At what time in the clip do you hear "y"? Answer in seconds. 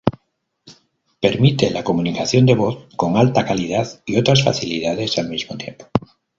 4.07-4.17